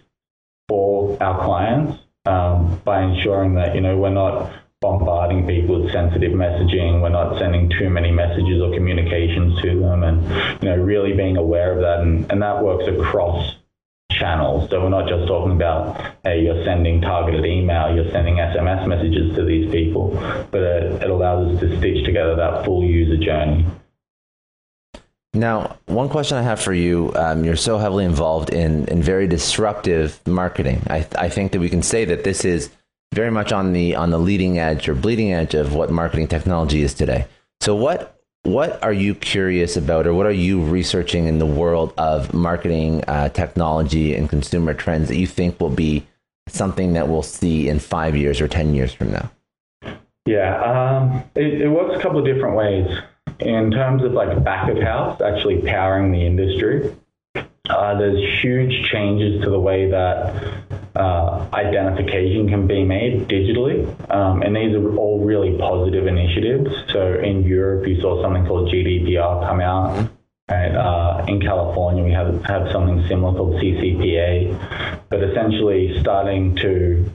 [0.68, 6.32] for our clients um, by ensuring that you know we're not bombarding people with sensitive
[6.32, 11.12] messaging, we're not sending too many messages or communications to them, and you know really
[11.12, 13.56] being aware of that, and, and that works across
[14.10, 14.68] channels.
[14.70, 19.34] So we're not just talking about hey you're sending targeted email, you're sending SMS messages
[19.36, 20.10] to these people,
[20.50, 23.66] but it, it allows us to stitch together that full user journey.
[25.34, 29.26] Now, one question I have for you um, you're so heavily involved in, in very
[29.26, 30.82] disruptive marketing.
[30.88, 32.70] I, I think that we can say that this is
[33.12, 36.82] very much on the on the leading edge or bleeding edge of what marketing technology
[36.82, 37.26] is today.
[37.60, 41.94] So what what are you curious about, or what are you researching in the world
[41.96, 46.06] of marketing uh, technology and consumer trends that you think will be
[46.48, 49.30] something that we'll see in five years or ten years from now?
[50.26, 52.86] Yeah, um, it, it works a couple of different ways
[53.44, 56.94] in terms of like back of house, actually powering the industry,
[57.68, 60.62] uh, there's huge changes to the way that
[60.94, 63.84] uh, identification can be made digitally.
[64.10, 66.70] Um, and these are all really positive initiatives.
[66.92, 70.10] So in Europe, you saw something called GDPR come out.
[70.48, 77.10] And, uh, in California, we have, have something similar called CCPA, but essentially starting to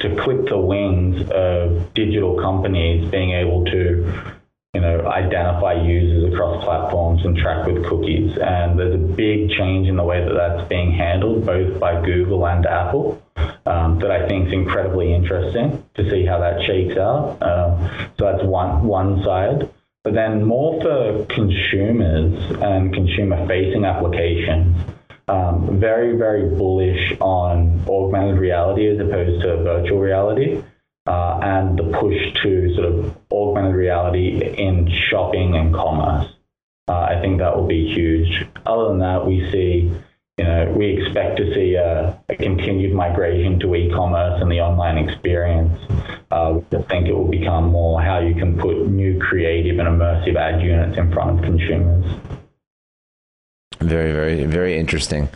[0.00, 4.34] to clip the wings of digital companies being able to
[4.74, 8.38] you know, identify users across platforms and track with cookies.
[8.38, 12.46] And there's a big change in the way that that's being handled, both by Google
[12.46, 13.22] and Apple,
[13.66, 17.36] um, that I think is incredibly interesting to see how that shakes out.
[17.42, 19.68] Um, so that's one one side.
[20.04, 24.76] But then more for consumers and consumer-facing applications.
[25.28, 30.62] Um, very, very bullish on augmented reality as opposed to virtual reality
[31.06, 36.32] uh, and the push to sort of augmented reality in shopping and commerce.
[36.88, 38.46] Uh, I think that will be huge.
[38.66, 39.92] Other than that, we see,
[40.38, 44.98] you know, we expect to see a, a continued migration to e-commerce and the online
[44.98, 45.78] experience.
[46.30, 50.36] Uh, I think it will become more how you can put new creative and immersive
[50.36, 52.04] ad units in front of consumers.
[53.80, 55.28] Very, very, very interesting.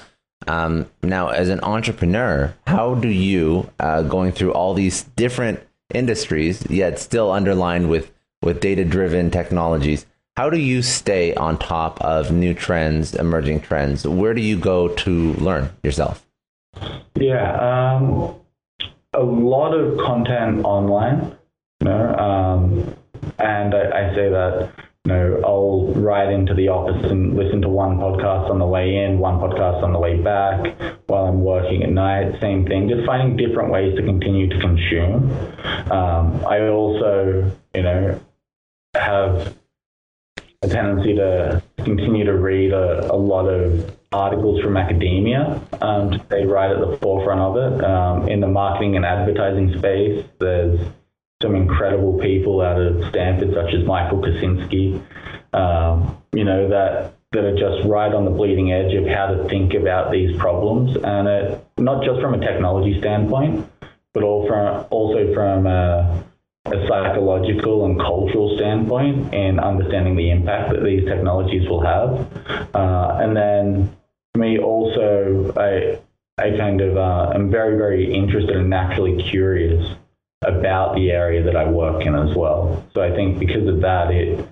[0.46, 5.60] Um, now, as an entrepreneur, how do you, uh, going through all these different
[5.92, 12.00] industries, yet still underlined with, with data driven technologies, how do you stay on top
[12.02, 14.06] of new trends, emerging trends?
[14.06, 16.26] Where do you go to learn yourself?
[17.14, 18.34] Yeah, um,
[19.14, 21.34] a lot of content online,
[21.80, 22.94] you know, um,
[23.38, 24.70] and I, I say that
[25.06, 28.96] you know, I'll ride into the office and listen to one podcast on the way
[29.04, 32.40] in, one podcast on the way back while I'm working at night.
[32.40, 35.30] Same thing, just finding different ways to continue to consume.
[35.92, 38.20] Um, I also, you know,
[38.96, 39.56] have
[40.62, 46.24] a tendency to continue to read a, a lot of articles from academia um, to
[46.26, 47.84] stay right at the forefront of it.
[47.84, 50.80] Um, in the marketing and advertising space, there's
[51.42, 55.02] some incredible people out of Stanford, such as Michael Kosinski,
[55.52, 59.48] um, you know, that that are just right on the bleeding edge of how to
[59.48, 63.68] think about these problems, and it, not just from a technology standpoint,
[64.14, 66.24] but all from, also from a,
[66.66, 72.26] a psychological and cultural standpoint in understanding the impact that these technologies will have.
[72.74, 73.94] Uh, and then
[74.36, 76.00] me also, I,
[76.42, 79.96] I kind of uh, am very, very interested and naturally curious
[80.46, 82.86] about the area that I work in as well.
[82.94, 84.48] So I think because of that, it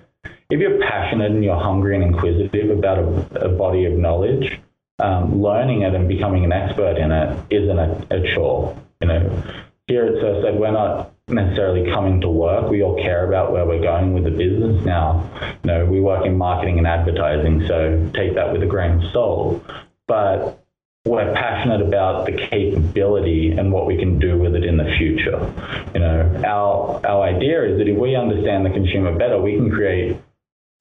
[0.49, 4.59] if you're passionate and you're hungry and inquisitive about a, a body of knowledge,
[4.99, 8.77] um, learning it and becoming an expert in it isn't a, a chore.
[9.01, 9.43] You know,
[9.87, 12.69] here at Surfside, we're not necessarily coming to work.
[12.69, 15.29] We all care about where we're going with the business now.
[15.63, 19.11] You know, we work in marketing and advertising, so take that with a grain of
[19.11, 19.65] salt.
[20.07, 20.64] But
[21.05, 25.39] we're passionate about the capability and what we can do with it in the future.
[25.93, 29.69] You know, our our idea is that if we understand the consumer better, we can
[29.69, 30.17] create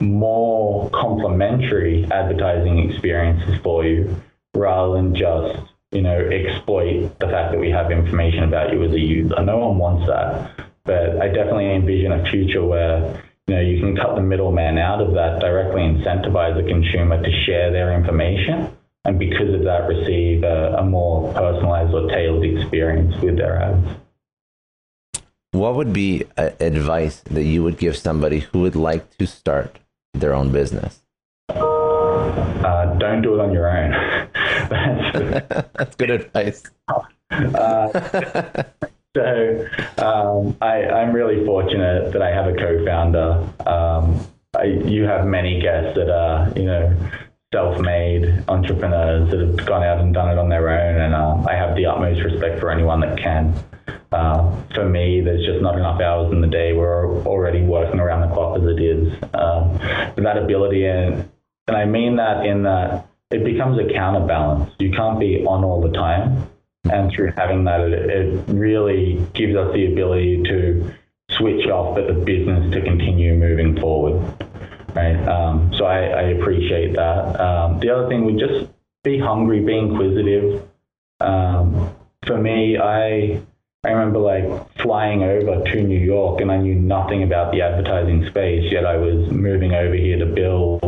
[0.01, 4.17] more complementary advertising experiences for you
[4.55, 5.61] rather than just
[5.93, 9.43] you know exploit the fact that we have information about you as a user.
[9.43, 13.95] No one wants that, but I definitely envision a future where you know you can
[13.95, 18.74] cut the middleman out of that, directly incentivize the consumer to share their information
[19.05, 23.87] and because of that, receive a, a more personalized or tailored experience with their ads.
[25.53, 29.79] What would be advice that you would give somebody who would like to start
[30.13, 31.01] their own business?
[31.49, 33.91] Uh, don't do it on your own.
[34.69, 36.63] that's, that's good advice.
[37.31, 37.89] Uh,
[39.17, 43.49] so um, I, am really fortunate that I have a co-founder.
[43.67, 44.27] Um,
[44.57, 46.97] I, you have many guests that are, you know,
[47.55, 51.55] self-made entrepreneurs that have gone out and done it on their own, and uh, I
[51.55, 53.55] have the utmost respect for anyone that can.
[54.11, 56.73] Uh, for me, there's just not enough hours in the day.
[56.73, 59.13] We're already working around the clock as it is.
[59.35, 59.79] Um,
[60.17, 61.31] that ability, and
[61.69, 64.73] and I mean that in that it becomes a counterbalance.
[64.81, 66.49] You can't be on all the time,
[66.91, 70.93] and through having that, it, it really gives us the ability to
[71.31, 74.45] switch off, but the business to continue moving forward
[74.95, 75.17] right?
[75.29, 77.41] Um, so I, I, appreciate that.
[77.41, 78.71] Um, the other thing would just
[79.03, 80.63] be hungry, be inquisitive.
[81.21, 81.95] Um,
[82.27, 83.41] for me, I
[83.85, 88.27] I remember like flying over to New York and I knew nothing about the advertising
[88.27, 90.83] space, yet I was moving over here to build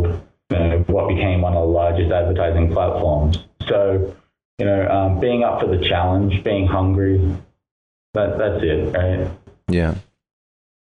[0.51, 3.39] you know, what became one of the largest advertising platforms.
[3.69, 4.15] So,
[4.59, 7.19] you know, um, being up for the challenge, being hungry,
[8.15, 9.31] that, that's it, right?
[9.69, 9.95] Yeah.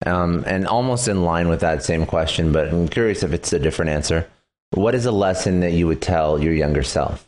[0.05, 3.59] Um, and almost in line with that same question, but I'm curious if it's a
[3.59, 4.27] different answer.
[4.71, 7.27] What is a lesson that you would tell your younger self?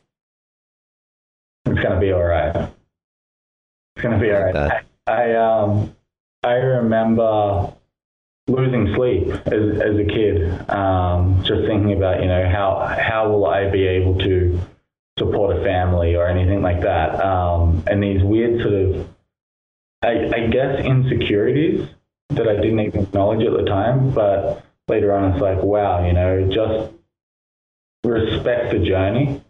[1.66, 2.56] It's gonna be all right.
[2.56, 4.84] It's gonna be all right.
[5.08, 5.96] I, I um
[6.42, 7.74] I remember
[8.48, 13.46] losing sleep as, as a kid, um, just thinking about you know how how will
[13.46, 14.60] I be able to
[15.18, 19.08] support a family or anything like that, um, and these weird sort of
[20.02, 21.88] I, I guess insecurities
[22.36, 24.12] that I didn't even acknowledge at the time.
[24.12, 26.94] But later on, it's like, wow, you know, just
[28.04, 29.42] respect the journey,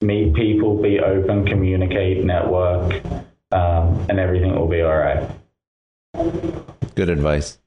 [0.00, 3.02] meet people, be open, communicate, network,
[3.52, 5.28] um, and everything will be all right.
[6.94, 7.58] Good advice.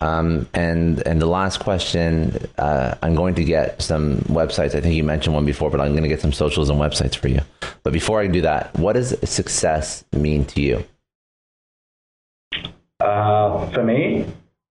[0.00, 4.74] Um, and and the last question, uh, I'm going to get some websites.
[4.74, 7.14] I think you mentioned one before, but I'm going to get some socials and websites
[7.14, 7.40] for you.
[7.82, 10.84] But before I do that, what does success mean to you?
[13.00, 14.26] Uh, for me,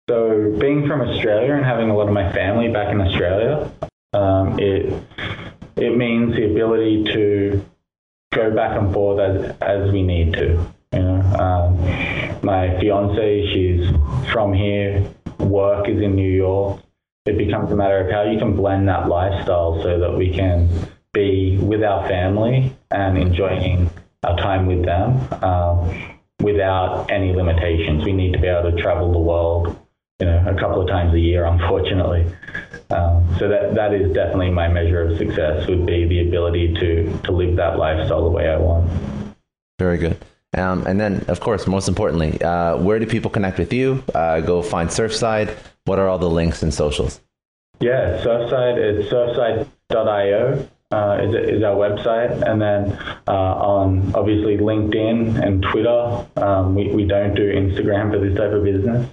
[0.10, 3.72] so being from Australia and having a lot of my family back in Australia,
[4.14, 4.94] um, it
[5.76, 7.66] it means the ability to
[8.34, 10.66] go back and forth as as we need to.
[10.94, 13.90] You know, um, my fiance, she's
[14.32, 15.06] from here.
[15.40, 16.82] Work is in New York.
[17.26, 20.70] It becomes a matter of how you can blend that lifestyle so that we can
[21.12, 23.90] be with our family and enjoying
[24.24, 25.44] our time with them.
[25.44, 28.04] Um, without any limitations.
[28.04, 29.78] We need to be able to travel the world,
[30.20, 32.26] you know, a couple of times a year, unfortunately.
[32.90, 35.68] Um, so that that is definitely my measure of success.
[35.68, 38.90] Would be the ability to to live that lifestyle the way I want.
[39.80, 40.18] Very good.
[40.56, 44.04] Um, and then, of course, most importantly, uh, where do people connect with you?
[44.16, 45.56] Uh, go find Surfside.
[45.86, 47.20] What are all the links and socials?
[47.80, 52.32] Yeah, Surfside is surfside.io uh, is, is, our website.
[52.50, 58.20] And then uh, on obviously LinkedIn and Twitter, um, we, we don't do Instagram for
[58.20, 59.10] this type of business.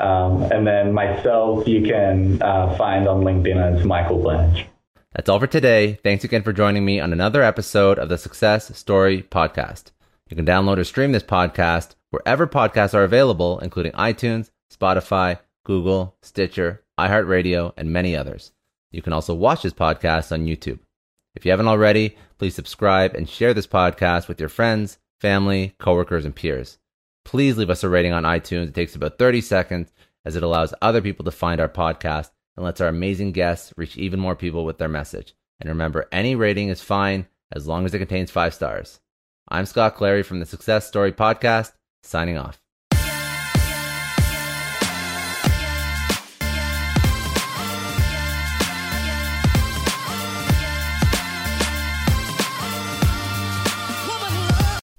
[0.00, 4.66] Um, and then myself, you can uh, find on LinkedIn as Michael Blanch.
[5.14, 5.98] That's all for today.
[6.02, 9.92] Thanks again for joining me on another episode of the Success Story Podcast.
[10.28, 16.14] You can download or stream this podcast wherever podcasts are available, including iTunes, Spotify, Google,
[16.20, 18.52] Stitcher, iHeartRadio, and many others.
[18.90, 20.80] You can also watch this podcast on YouTube.
[21.36, 26.24] If you haven't already, please subscribe and share this podcast with your friends, family, coworkers,
[26.24, 26.78] and peers.
[27.26, 28.68] Please leave us a rating on iTunes.
[28.68, 29.92] It takes about 30 seconds
[30.24, 33.98] as it allows other people to find our podcast and lets our amazing guests reach
[33.98, 35.34] even more people with their message.
[35.60, 39.00] And remember, any rating is fine as long as it contains five stars.
[39.48, 41.72] I'm Scott Clary from the Success Story Podcast,
[42.02, 42.65] signing off.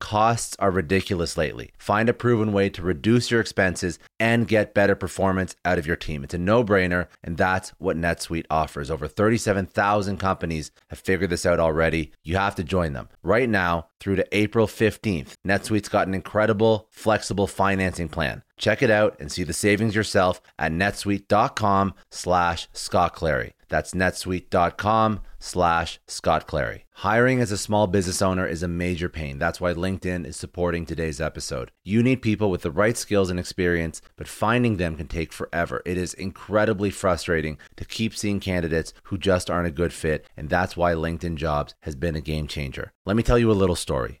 [0.00, 1.72] Costs are ridiculous lately.
[1.78, 5.94] Find a proven way to reduce your expenses and get better performance out of your
[5.94, 6.24] team.
[6.24, 8.90] It's a no brainer, and that's what NetSuite offers.
[8.90, 12.12] Over 37,000 companies have figured this out already.
[12.24, 13.08] You have to join them.
[13.22, 18.42] Right now, through to April 15th, NetSuite's got an incredible, flexible financing plan.
[18.60, 23.54] Check it out and see the savings yourself at netsuite.com slash Scott Clary.
[23.70, 26.84] That's netsuite.com slash Scott Clary.
[26.92, 29.38] Hiring as a small business owner is a major pain.
[29.38, 31.70] That's why LinkedIn is supporting today's episode.
[31.82, 35.80] You need people with the right skills and experience, but finding them can take forever.
[35.86, 40.50] It is incredibly frustrating to keep seeing candidates who just aren't a good fit, and
[40.50, 42.92] that's why LinkedIn Jobs has been a game changer.
[43.06, 44.20] Let me tell you a little story.